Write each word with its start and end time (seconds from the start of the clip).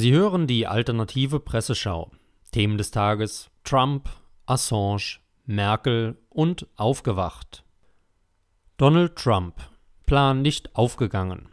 Sie 0.00 0.12
hören 0.12 0.46
die 0.46 0.66
alternative 0.66 1.40
Presseschau. 1.40 2.10
Themen 2.52 2.78
des 2.78 2.90
Tages: 2.90 3.50
Trump, 3.64 4.08
Assange, 4.46 5.18
Merkel 5.44 6.16
und 6.30 6.66
aufgewacht. 6.76 7.64
Donald 8.78 9.14
Trump. 9.16 9.56
Plan 10.06 10.40
nicht 10.40 10.74
aufgegangen. 10.74 11.50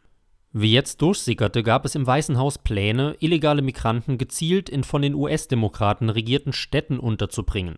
Wie 0.54 0.72
jetzt 0.72 1.02
durchsickerte, 1.02 1.62
gab 1.62 1.84
es 1.84 1.96
im 1.96 2.08
Weißen 2.08 2.38
Haus 2.38 2.58
Pläne, 2.58 3.18
illegale 3.20 3.62
Migranten 3.62 4.18
gezielt 4.18 4.70
in 4.70 4.86
von 4.86 5.02
den 5.02 5.14
US-Demokraten 5.14 6.10
regierten 6.10 6.54
Städten 6.54 7.00
unterzubringen. 7.00 7.76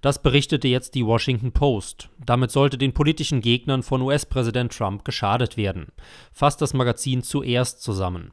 Das 0.00 0.22
berichtete 0.22 0.68
jetzt 0.68 0.94
die 0.94 1.04
Washington 1.04 1.50
Post. 1.50 2.08
Damit 2.24 2.52
sollte 2.52 2.78
den 2.78 2.94
politischen 2.94 3.40
Gegnern 3.40 3.82
von 3.82 4.00
US-Präsident 4.00 4.72
Trump 4.72 5.04
geschadet 5.04 5.56
werden. 5.56 5.88
Fasst 6.30 6.62
das 6.62 6.72
Magazin 6.72 7.24
zuerst 7.24 7.82
zusammen. 7.82 8.30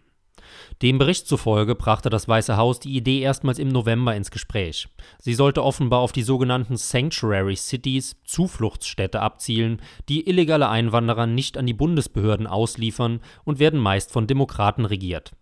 Dem 0.82 0.98
Bericht 0.98 1.28
zufolge 1.28 1.76
brachte 1.76 2.10
das 2.10 2.28
Weiße 2.28 2.58
Haus 2.58 2.80
die 2.80 2.96
Idee 2.96 3.20
erstmals 3.20 3.60
im 3.60 3.70
November 3.70 4.16
ins 4.16 4.32
Gespräch. 4.32 4.88
Sie 5.20 5.34
sollte 5.34 5.64
offenbar 5.64 6.00
auf 6.00 6.12
die 6.12 6.24
sogenannten 6.24 6.78
Sanctuary 6.78 7.56
Cities, 7.56 8.18
Zufluchtsstädte, 8.24 9.22
abzielen, 9.22 9.82
die 10.10 10.28
illegale 10.28 10.70
Einwanderer 10.70 11.28
nicht 11.28 11.58
an 11.58 11.66
die 11.66 11.74
Bundesbehörden 11.74 12.48
ausliefern 12.48 13.20
und 13.44 13.60
werden 13.60 13.80
meist 13.80 14.12
von 14.12 14.28
Demokraten 14.28 14.86
regiert. 14.86 15.34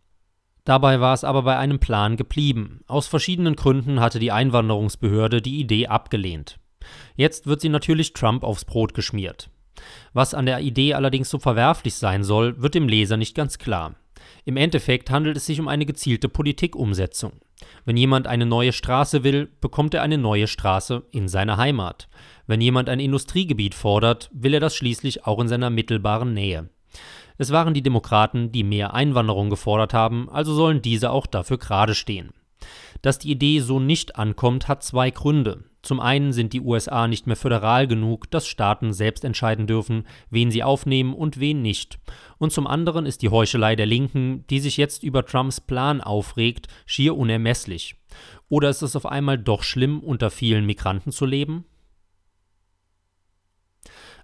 Dabei 0.66 1.00
war 1.00 1.14
es 1.14 1.24
aber 1.24 1.44
bei 1.44 1.58
einem 1.58 1.80
Plan 1.80 2.16
geblieben. 2.16 2.82
Aus 2.88 3.08
verschiedenen 3.08 3.56
Gründen 3.56 4.00
hatte 4.00 4.20
die 4.20 4.32
Einwanderungsbehörde 4.32 5.42
die 5.42 5.60
Idee 5.60 5.88
abgelehnt. 5.88 6.60
Jetzt 7.16 7.48
wird 7.48 7.62
sie 7.62 7.70
natürlich 7.70 8.14
Trump 8.14 8.44
aufs 8.44 8.66
Brot 8.66 8.94
geschmiert. 8.94 9.50
Was 10.14 10.34
an 10.34 10.46
der 10.46 10.60
Idee 10.60 10.94
allerdings 10.94 11.30
so 11.30 11.40
verwerflich 11.40 11.96
sein 11.96 12.24
soll, 12.24 12.62
wird 12.62 12.76
dem 12.76 12.88
Leser 12.88 13.18
nicht 13.18 13.36
ganz 13.36 13.58
klar. 13.58 13.96
Im 14.46 14.58
Endeffekt 14.58 15.10
handelt 15.10 15.38
es 15.38 15.46
sich 15.46 15.60
um 15.60 15.68
eine 15.68 15.86
gezielte 15.86 16.30
Politikumsetzung. 16.30 17.34
Wenn 17.86 17.98
jemand 17.98 18.28
eine 18.28 18.46
neue 18.46 18.74
Straße 18.74 19.24
will, 19.24 19.50
bekommt 19.62 19.94
er 19.94 20.02
eine 20.02 20.18
neue 20.18 20.48
Straße 20.48 21.04
in 21.12 21.28
seiner 21.28 21.58
Heimat. 21.58 22.08
Wenn 22.48 22.62
jemand 22.62 22.90
ein 22.90 23.00
Industriegebiet 23.00 23.76
fordert, 23.76 24.30
will 24.34 24.54
er 24.54 24.60
das 24.60 24.76
schließlich 24.76 25.26
auch 25.26 25.40
in 25.40 25.48
seiner 25.48 25.70
mittelbaren 25.70 26.34
Nähe. 26.34 26.70
Es 27.38 27.52
waren 27.52 27.74
die 27.74 27.84
Demokraten, 27.84 28.52
die 28.52 28.64
mehr 28.64 28.94
Einwanderung 28.94 29.50
gefordert 29.50 29.94
haben, 29.94 30.30
also 30.30 30.54
sollen 30.54 30.82
diese 30.82 31.12
auch 31.12 31.26
dafür 31.26 31.58
gerade 31.58 31.96
stehen. 31.96 32.32
Dass 33.02 33.20
die 33.20 33.32
Idee 33.32 33.60
so 33.62 33.80
nicht 33.80 34.18
ankommt, 34.18 34.68
hat 34.68 34.84
zwei 34.84 35.10
Gründe. 35.10 35.64
Zum 35.82 36.00
einen 36.00 36.34
sind 36.34 36.52
die 36.52 36.62
USA 36.62 37.08
nicht 37.08 37.26
mehr 37.26 37.38
föderal 37.38 37.88
genug, 37.88 38.30
dass 38.32 38.48
Staaten 38.48 38.92
selbst 38.92 39.24
entscheiden 39.24 39.66
dürfen, 39.66 40.06
wen 40.30 40.52
sie 40.52 40.64
aufnehmen 40.64 41.14
und 41.14 41.40
wen 41.40 41.62
nicht. 41.62 42.00
Und 42.38 42.52
zum 42.52 42.68
anderen 42.68 43.06
ist 43.06 43.22
die 43.22 43.30
Heuchelei 43.30 43.76
der 43.76 43.86
Linken, 43.86 44.46
die 44.50 44.60
sich 44.60 44.76
jetzt 44.76 45.04
über 45.04 45.26
Trumps 45.26 45.62
Plan 45.62 46.02
aufregt, 46.02 46.68
schier 46.86 47.18
unermesslich. 47.18 47.96
Oder 48.50 48.70
ist 48.70 48.82
es 48.82 48.96
auf 48.96 49.06
einmal 49.06 49.38
doch 49.38 49.64
schlimm, 49.64 50.00
unter 50.00 50.30
vielen 50.30 50.66
Migranten 50.66 51.12
zu 51.12 51.26
leben? 51.26 51.66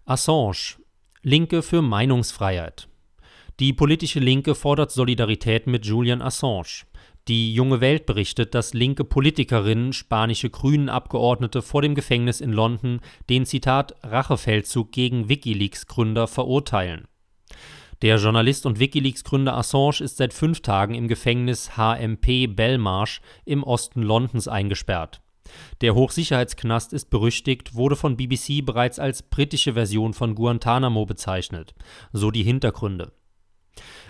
Assange. 0.06 0.78
Linke 1.22 1.64
für 1.64 1.82
Meinungsfreiheit. 1.82 2.88
Die 3.60 3.72
politische 3.74 4.20
Linke 4.20 4.54
fordert 4.54 4.92
Solidarität 4.92 5.66
mit 5.66 5.86
Julian 5.86 6.22
Assange. 6.22 6.86
Die 7.28 7.56
junge 7.56 7.82
Welt 7.82 8.06
berichtet, 8.06 8.54
dass 8.54 8.76
linke 8.76 9.04
Politikerinnen 9.04 9.94
spanische 9.94 10.52
Grünen-Abgeordnete 10.52 11.64
vor 11.64 11.82
dem 11.82 11.96
Gefängnis 11.96 12.40
in 12.40 12.54
London 12.54 13.00
den 13.30 13.48
Zitat 13.48 13.96
Rachefeldzug 14.04 14.92
gegen 14.92 15.28
Wikileaks-Gründer 15.28 16.28
verurteilen. 16.28 17.08
Der 18.04 18.18
Journalist 18.18 18.68
und 18.68 18.80
Wikileaks-Gründer 18.80 19.58
Assange 19.58 20.02
ist 20.02 20.18
seit 20.18 20.36
fünf 20.36 20.62
Tagen 20.62 20.94
im 20.94 21.08
Gefängnis 21.08 21.76
HMP 21.76 22.46
Belmarsh 22.48 23.22
im 23.46 23.64
Osten 23.64 24.04
Londons 24.04 24.48
eingesperrt. 24.48 25.22
Der 25.82 25.96
Hochsicherheitsknast 25.96 26.94
ist 26.94 27.10
berüchtigt, 27.10 27.74
wurde 27.74 27.96
von 27.96 28.18
BBC 28.18 28.64
bereits 28.64 29.00
als 29.00 29.24
britische 29.24 29.74
Version 29.74 30.14
von 30.14 30.36
Guantanamo 30.36 31.08
bezeichnet, 31.08 31.74
so 32.14 32.30
die 32.30 32.44
Hintergründe. 32.44 33.14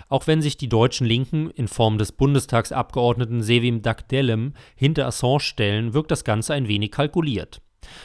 Auch 0.08 0.26
wenn 0.26 0.42
sich 0.42 0.56
die 0.56 0.68
deutschen 0.68 1.06
Linken 1.06 1.50
in 1.50 1.68
Form 1.68 1.98
des 1.98 2.12
Bundestagsabgeordneten 2.12 3.42
Sevim 3.42 3.82
Dakdelem 3.82 4.54
hinter 4.76 5.06
Assange 5.06 5.40
stellen, 5.40 5.94
wirkt 5.94 6.10
das 6.10 6.24
Ganze 6.24 6.54
ein 6.54 6.68
wenig 6.68 6.92
kalkuliert. 6.92 7.60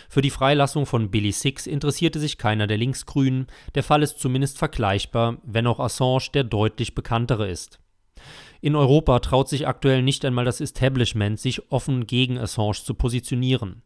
Für 0.09 0.22
die 0.22 0.29
Freilassung 0.29 0.85
von 0.85 1.09
Billy 1.09 1.31
Six 1.31 1.67
interessierte 1.67 2.19
sich 2.19 2.38
keiner 2.38 2.67
der 2.67 2.78
Linksgrünen, 2.78 3.47
der 3.75 3.84
Fall 3.84 4.03
ist 4.03 4.19
zumindest 4.19 4.57
vergleichbar, 4.57 5.38
wenn 5.44 5.67
auch 5.67 5.79
Assange 5.79 6.29
der 6.34 6.44
deutlich 6.44 6.95
bekanntere 6.95 7.50
ist. 7.50 7.79
In 8.61 8.75
Europa 8.75 9.19
traut 9.19 9.50
sich 9.50 9.67
aktuell 9.67 10.03
nicht 10.03 10.23
einmal 10.23 10.45
das 10.45 10.61
Establishment, 10.61 11.40
sich 11.40 11.72
offen 11.72 12.06
gegen 12.06 12.38
Assange 12.38 12.84
zu 12.84 12.94
positionieren. 12.94 13.81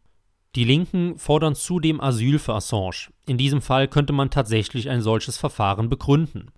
Die 0.56 0.66
Linken 0.66 1.18
fordern 1.18 1.56
zudem 1.56 2.02
Asyl 2.02 2.40
für 2.40 2.54
Assange. 2.54 3.10
In 3.26 3.38
diesem 3.38 3.62
Fall 3.62 3.88
könnte 3.88 4.14
man 4.14 4.30
tatsächlich 4.30 4.90
ein 4.90 5.02
solches 5.02 5.38
Verfahren 5.38 5.90
begründen. 5.90 6.52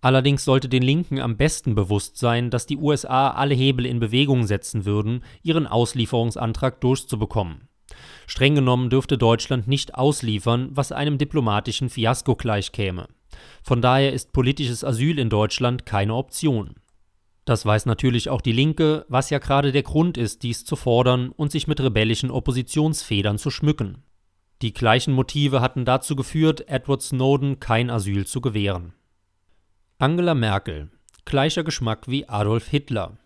Allerdings 0.00 0.44
sollte 0.44 0.68
den 0.68 0.82
Linken 0.82 1.20
am 1.20 1.36
besten 1.36 1.74
bewusst 1.74 2.18
sein, 2.18 2.50
dass 2.50 2.66
die 2.66 2.76
USA 2.76 3.30
alle 3.30 3.54
Hebel 3.54 3.84
in 3.84 3.98
Bewegung 3.98 4.46
setzen 4.46 4.84
würden, 4.84 5.24
ihren 5.42 5.66
Auslieferungsantrag 5.66 6.80
durchzubekommen. 6.80 7.68
Streng 8.26 8.54
genommen 8.54 8.90
dürfte 8.90 9.18
Deutschland 9.18 9.66
nicht 9.66 9.94
ausliefern, 9.94 10.68
was 10.72 10.92
einem 10.92 11.18
diplomatischen 11.18 11.88
Fiasko 11.88 12.36
gleichkäme. 12.36 13.08
Von 13.62 13.82
daher 13.82 14.12
ist 14.12 14.32
politisches 14.32 14.84
Asyl 14.84 15.18
in 15.18 15.30
Deutschland 15.30 15.84
keine 15.86 16.14
Option. 16.14 16.74
Das 17.44 17.64
weiß 17.64 17.86
natürlich 17.86 18.28
auch 18.28 18.42
die 18.42 18.52
Linke, 18.52 19.06
was 19.08 19.30
ja 19.30 19.38
gerade 19.38 19.72
der 19.72 19.82
Grund 19.82 20.18
ist, 20.18 20.42
dies 20.42 20.64
zu 20.64 20.76
fordern 20.76 21.30
und 21.30 21.50
sich 21.50 21.66
mit 21.66 21.80
rebellischen 21.80 22.30
Oppositionsfedern 22.30 23.38
zu 23.38 23.50
schmücken. 23.50 24.02
Die 24.60 24.74
gleichen 24.74 25.14
Motive 25.14 25.60
hatten 25.60 25.84
dazu 25.84 26.14
geführt, 26.14 26.68
Edward 26.68 27.00
Snowden 27.00 27.58
kein 27.58 27.90
Asyl 27.90 28.26
zu 28.26 28.40
gewähren. 28.40 28.92
Angela 30.00 30.36
Merkel. 30.36 30.90
Gleicher 31.24 31.64
Geschmack 31.64 32.06
wie 32.06 32.28
Adolf 32.28 32.68
Hitler. 32.68 33.18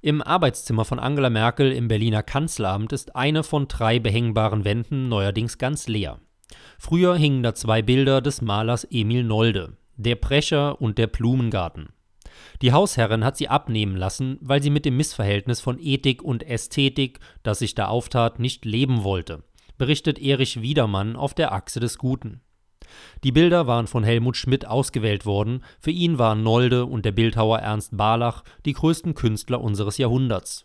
Im 0.00 0.22
Arbeitszimmer 0.22 0.86
von 0.86 0.98
Angela 0.98 1.28
Merkel 1.28 1.70
im 1.70 1.86
Berliner 1.86 2.22
Kanzleramt 2.22 2.94
ist 2.94 3.14
eine 3.14 3.42
von 3.42 3.68
drei 3.68 3.98
behängbaren 3.98 4.64
Wänden 4.64 5.10
neuerdings 5.10 5.58
ganz 5.58 5.88
leer. 5.88 6.18
Früher 6.78 7.14
hingen 7.16 7.42
da 7.42 7.54
zwei 7.54 7.82
Bilder 7.82 8.22
des 8.22 8.40
Malers 8.40 8.84
Emil 8.90 9.22
Nolde, 9.22 9.76
der 9.96 10.16
Brecher 10.16 10.80
und 10.80 10.96
der 10.96 11.08
Blumengarten. 11.08 11.90
Die 12.62 12.72
Hausherrin 12.72 13.22
hat 13.22 13.36
sie 13.36 13.48
abnehmen 13.48 13.94
lassen, 13.94 14.38
weil 14.40 14.62
sie 14.62 14.70
mit 14.70 14.86
dem 14.86 14.96
Missverhältnis 14.96 15.60
von 15.60 15.78
Ethik 15.78 16.22
und 16.22 16.42
Ästhetik, 16.42 17.20
das 17.42 17.58
sich 17.58 17.74
da 17.74 17.88
auftat, 17.88 18.38
nicht 18.38 18.64
leben 18.64 19.04
wollte, 19.04 19.42
berichtet 19.76 20.18
Erich 20.18 20.62
Wiedermann 20.62 21.16
auf 21.16 21.34
der 21.34 21.52
Achse 21.52 21.80
des 21.80 21.98
Guten. 21.98 22.40
Die 23.24 23.32
Bilder 23.32 23.66
waren 23.66 23.86
von 23.86 24.04
Helmut 24.04 24.36
Schmidt 24.36 24.66
ausgewählt 24.66 25.26
worden, 25.26 25.62
für 25.80 25.90
ihn 25.90 26.18
waren 26.18 26.42
Nolde 26.42 26.86
und 26.86 27.04
der 27.04 27.12
Bildhauer 27.12 27.58
Ernst 27.58 27.96
Barlach 27.96 28.44
die 28.64 28.72
größten 28.72 29.14
Künstler 29.14 29.60
unseres 29.60 29.98
Jahrhunderts. 29.98 30.64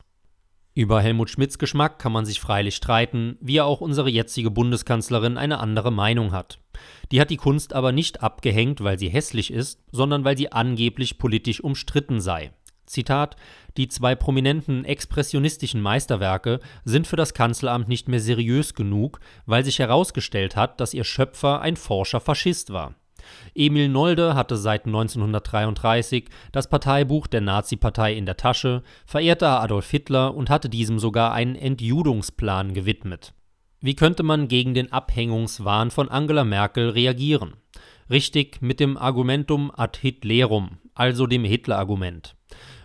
Über 0.77 1.01
Helmut 1.01 1.31
Schmidts 1.31 1.57
Geschmack 1.57 1.97
kann 1.97 2.11
man 2.11 2.25
sich 2.25 2.39
freilich 2.39 2.75
streiten, 2.75 3.37
wie 3.41 3.61
auch 3.61 3.81
unsere 3.81 4.11
jetzige 4.11 4.51
Bundeskanzlerin 4.51 5.35
eine 5.35 5.59
andere 5.59 5.91
Meinung 5.91 6.33
hat. 6.33 6.59
Die 7.11 7.19
hat 7.19 7.31
die 7.31 7.37
Kunst 7.37 7.73
aber 7.73 7.91
nicht 7.91 8.21
abgehängt, 8.21 8.83
weil 8.83 8.99
sie 8.99 9.09
hässlich 9.09 9.51
ist, 9.51 9.81
sondern 9.91 10.23
weil 10.23 10.37
sie 10.37 10.51
angeblich 10.51 11.17
politisch 11.17 11.63
umstritten 11.63 12.21
sei. 12.21 12.51
Zitat, 12.87 13.35
die 13.77 13.87
zwei 13.87 14.15
prominenten 14.15 14.85
expressionistischen 14.85 15.81
Meisterwerke 15.81 16.59
sind 16.83 17.05
für 17.05 17.15
das 17.15 17.33
Kanzleramt 17.33 17.87
nicht 17.87 18.07
mehr 18.07 18.19
seriös 18.19 18.73
genug, 18.73 19.19
weil 19.45 19.63
sich 19.63 19.79
herausgestellt 19.79 20.55
hat, 20.55 20.79
dass 20.81 20.93
ihr 20.93 21.03
Schöpfer 21.03 21.61
ein 21.61 21.75
forscher 21.75 22.19
Faschist 22.19 22.71
war. 22.73 22.95
Emil 23.55 23.89
Nolde 23.89 24.35
hatte 24.35 24.57
seit 24.57 24.85
1933 24.85 26.29
das 26.51 26.69
Parteibuch 26.69 27.27
der 27.27 27.41
Nazi-Partei 27.41 28.13
in 28.13 28.25
der 28.25 28.37
Tasche, 28.37 28.83
verehrte 29.05 29.47
Adolf 29.47 29.89
Hitler 29.89 30.33
und 30.35 30.49
hatte 30.49 30.69
diesem 30.69 30.99
sogar 30.99 31.33
einen 31.33 31.55
Entjudungsplan 31.55 32.73
gewidmet. 32.73 33.33
Wie 33.79 33.95
könnte 33.95 34.23
man 34.23 34.47
gegen 34.47 34.73
den 34.73 34.91
Abhängungswahn 34.91 35.91
von 35.91 36.09
Angela 36.09 36.43
Merkel 36.43 36.89
reagieren? 36.89 37.55
Richtig 38.09 38.61
mit 38.61 38.79
dem 38.79 38.97
Argumentum 38.97 39.71
ad 39.75 39.99
Hitlerum, 40.01 40.77
also 40.95 41.27
dem 41.27 41.43
Hitler-Argument. 41.43 42.35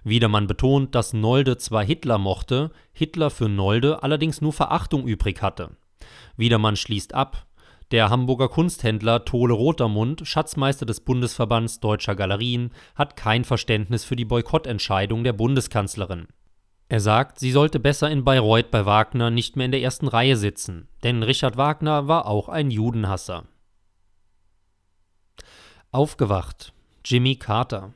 Wiedermann 0.05 0.47
betont, 0.47 0.95
dass 0.95 1.13
Nolde 1.13 1.57
zwar 1.59 1.85
Hitler 1.85 2.19
mochte, 2.19 2.71
Hitler 2.93 3.31
für 3.31 3.49
Nolde 3.49 4.03
allerdings 4.03 4.41
nur 4.41 4.53
Verachtung 4.53 5.07
übrig 5.07 5.43
hatte. 5.43 5.71
Wiedermann 6.37 6.77
schließt 6.77 7.15
ab, 7.15 7.47
der 7.93 8.09
Hamburger 8.09 8.49
Kunsthändler 8.49 9.27
Tole 9.27 9.53
Rotermund, 9.53 10.23
Schatzmeister 10.25 10.87
des 10.87 11.01
Bundesverbands 11.01 11.79
Deutscher 11.81 12.17
Galerien, 12.17 12.71
hat 12.95 13.17
kein 13.17 13.45
Verständnis 13.45 14.05
für 14.05 14.17
die 14.17 14.25
Boykottentscheidung 14.25 15.25
der 15.25 15.35
Bundeskanzlerin. 15.35 16.27
Er 16.89 17.01
sagt, 17.01 17.39
sie 17.39 17.53
sollte 17.53 17.79
besser 17.79 18.11
in 18.11 18.25
Bayreuth 18.25 18.71
bei 18.71 18.87
Wagner 18.87 19.31
nicht 19.31 19.57
mehr 19.57 19.67
in 19.67 19.73
der 19.73 19.83
ersten 19.83 20.09
Reihe 20.09 20.37
sitzen, 20.37 20.89
denn 21.03 21.23
Richard 21.23 21.57
Wagner 21.59 22.09
war 22.09 22.27
auch 22.27 22.49
ein 22.49 22.71
Judenhasser. 22.71 23.45
Aufgewacht. 25.91 26.73
Jimmy 27.05 27.37
Carter. 27.37 27.93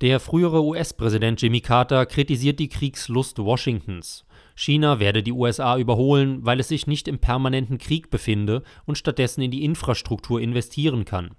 Der 0.00 0.18
frühere 0.18 0.64
US-Präsident 0.64 1.40
Jimmy 1.40 1.60
Carter 1.60 2.04
kritisiert 2.06 2.58
die 2.58 2.68
Kriegslust 2.68 3.38
Washingtons. 3.38 4.24
China 4.56 4.98
werde 4.98 5.22
die 5.22 5.32
USA 5.32 5.78
überholen, 5.78 6.44
weil 6.44 6.58
es 6.58 6.68
sich 6.68 6.88
nicht 6.88 7.06
im 7.06 7.20
permanenten 7.20 7.78
Krieg 7.78 8.10
befinde 8.10 8.64
und 8.86 8.98
stattdessen 8.98 9.40
in 9.40 9.52
die 9.52 9.64
Infrastruktur 9.64 10.40
investieren 10.40 11.04
kann. 11.04 11.36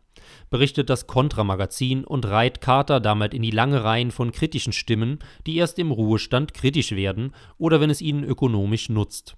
Berichtet 0.50 0.90
das 0.90 1.06
Contra-Magazin 1.06 2.06
und 2.06 2.26
reiht 2.26 2.62
Carter 2.62 3.02
damit 3.02 3.34
in 3.34 3.42
die 3.42 3.52
lange 3.52 3.84
Reihen 3.84 4.12
von 4.12 4.32
kritischen 4.32 4.74
Stimmen, 4.74 5.20
die 5.46 5.58
erst 5.58 5.78
im 5.78 5.92
Ruhestand 5.92 6.54
kritisch 6.54 6.92
werden 6.92 7.34
oder 7.58 7.82
wenn 7.82 7.90
es 7.90 8.02
ihnen 8.02 8.24
ökonomisch 8.24 8.88
nutzt. 8.90 9.36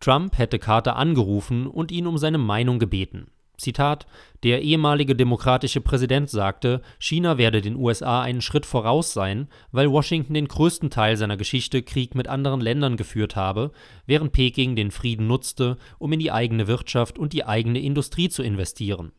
Trump 0.00 0.38
hätte 0.38 0.58
Carter 0.58 0.96
angerufen 0.96 1.66
und 1.66 1.92
ihn 1.92 2.06
um 2.06 2.16
seine 2.16 2.38
Meinung 2.38 2.78
gebeten. 2.78 3.28
Zitat: 3.58 4.06
Der 4.44 4.62
ehemalige 4.62 5.16
demokratische 5.16 5.80
Präsident 5.80 6.30
sagte, 6.30 6.80
China 6.98 7.38
werde 7.38 7.60
den 7.60 7.76
USA 7.76 8.22
einen 8.22 8.40
Schritt 8.40 8.64
voraus 8.64 9.12
sein, 9.12 9.48
weil 9.72 9.90
Washington 9.90 10.34
den 10.34 10.48
größten 10.48 10.90
Teil 10.90 11.16
seiner 11.16 11.36
Geschichte 11.36 11.82
Krieg 11.82 12.14
mit 12.14 12.28
anderen 12.28 12.60
Ländern 12.60 12.96
geführt 12.96 13.34
habe, 13.34 13.72
während 14.06 14.32
Peking 14.32 14.76
den 14.76 14.92
Frieden 14.92 15.26
nutzte, 15.26 15.76
um 15.98 16.12
in 16.12 16.20
die 16.20 16.30
eigene 16.30 16.68
Wirtschaft 16.68 17.18
und 17.18 17.32
die 17.32 17.44
eigene 17.44 17.80
Industrie 17.80 18.28
zu 18.28 18.42
investieren. 18.42 19.12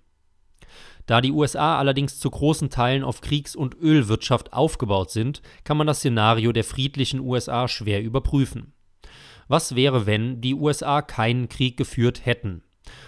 Da 1.06 1.22
die 1.22 1.32
USA 1.32 1.78
allerdings 1.78 2.20
zu 2.20 2.30
großen 2.30 2.70
Teilen 2.70 3.04
auf 3.04 3.20
Kriegs- 3.20 3.56
und 3.56 3.76
Ölwirtschaft 3.76 4.54
aufgebaut 4.54 5.12
sind, 5.12 5.42
kann 5.64 5.76
man 5.76 5.88
das 5.88 5.98
Szenario 5.98 6.52
der 6.52 6.64
friedlichen 6.64 7.20
USA 7.20 7.68
schwer 7.68 8.02
überprüfen. 8.02 8.74
Was 9.48 9.76
wäre, 9.76 10.06
wenn 10.06 10.40
die 10.40 10.54
USA 10.54 11.02
keinen 11.02 11.50
Krieg 11.50 11.76
geführt 11.76 12.26
hätten? 12.26 12.62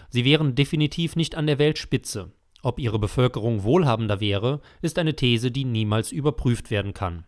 Sie 0.09 0.25
wären 0.25 0.55
definitiv 0.55 1.15
nicht 1.15 1.35
an 1.35 1.47
der 1.47 1.59
Weltspitze. 1.59 2.31
Ob 2.63 2.79
ihre 2.79 2.99
Bevölkerung 2.99 3.63
wohlhabender 3.63 4.19
wäre, 4.19 4.61
ist 4.81 4.99
eine 4.99 5.15
These, 5.15 5.51
die 5.51 5.65
niemals 5.65 6.11
überprüft 6.11 6.69
werden 6.69 6.93
kann. 6.93 7.25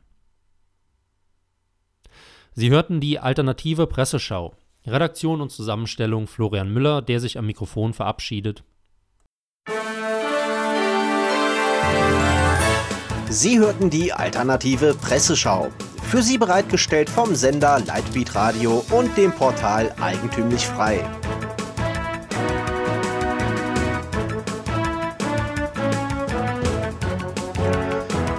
Sie 2.54 2.70
hörten 2.70 3.00
die 3.00 3.18
alternative 3.18 3.88
Presseschau. 3.88 4.54
Redaktion 4.86 5.42
und 5.42 5.52
Zusammenstellung 5.52 6.28
Florian 6.28 6.72
Müller, 6.72 7.02
der 7.02 7.20
sich 7.20 7.38
am 7.38 7.48
Mikrofon 7.48 7.94
verabschiedet. 7.94 8.64
Sie 13.30 13.58
hörten 13.58 13.90
die 13.90 14.14
alternative 14.14 14.94
Presseschau. 14.94 15.72
Für 16.04 16.22
Sie 16.22 16.38
bereitgestellt 16.38 17.10
vom 17.10 17.34
Sender 17.34 17.80
Lightbeat 17.80 18.36
Radio 18.36 18.86
und 18.92 19.18
dem 19.18 19.32
Portal 19.32 19.92
Eigentümlich 20.00 20.64
Frei. 20.68 21.04